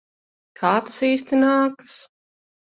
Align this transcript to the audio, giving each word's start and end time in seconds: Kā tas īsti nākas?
Kā 0.61 0.71
tas 0.87 0.97
īsti 1.09 1.39
nākas? 1.43 1.99